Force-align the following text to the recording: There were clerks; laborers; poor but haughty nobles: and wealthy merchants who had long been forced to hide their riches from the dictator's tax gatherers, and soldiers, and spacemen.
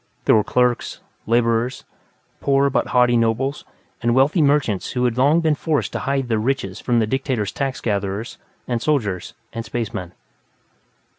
There 0.25 0.33
were 0.33 0.43
clerks; 0.43 0.99
laborers; 1.27 1.83
poor 2.39 2.71
but 2.71 2.87
haughty 2.87 3.15
nobles: 3.15 3.65
and 4.01 4.15
wealthy 4.15 4.41
merchants 4.41 4.93
who 4.93 5.05
had 5.05 5.15
long 5.15 5.41
been 5.41 5.53
forced 5.53 5.93
to 5.93 5.99
hide 5.99 6.27
their 6.27 6.39
riches 6.39 6.79
from 6.79 6.97
the 6.97 7.05
dictator's 7.05 7.51
tax 7.51 7.79
gatherers, 7.81 8.39
and 8.67 8.81
soldiers, 8.81 9.35
and 9.53 9.63
spacemen. 9.63 10.13